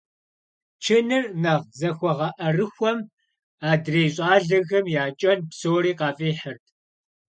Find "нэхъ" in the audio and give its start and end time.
1.41-1.67